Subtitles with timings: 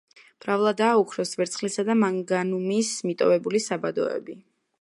[0.43, 4.41] მრავლადაა ოქროს, ვერცხლისა და მანგანუმის მიტოვებული საბადოები.